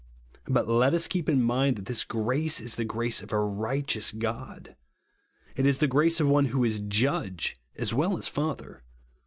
But 0.47 0.67
let 0.67 0.95
us 0.95 1.07
keep 1.07 1.29
in 1.29 1.43
mind 1.43 1.75
that 1.75 1.85
this 1.85 2.03
grace 2.03 2.59
is 2.59 2.75
the 2.75 2.83
grace 2.85 3.21
of 3.21 3.31
a 3.31 3.35
rigJUeous 3.35 4.17
God; 4.17 4.75
it 5.55 5.67
is 5.67 5.77
the 5.77 5.85
grace 5.85 6.19
of 6.19 6.27
one 6.27 6.45
who 6.45 6.63
is 6.63 6.79
Judge 6.79 7.59
as 7.75 7.93
well 7.93 8.17
as 8.17 8.27
Father. 8.27 8.81